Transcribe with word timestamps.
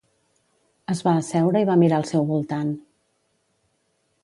Es 0.93 1.03
va 1.07 1.13
asseure 1.19 1.61
i 1.65 1.67
va 1.71 1.77
mirar 1.83 1.99
al 2.03 2.09
seu 2.13 2.27
voltant. 2.33 2.73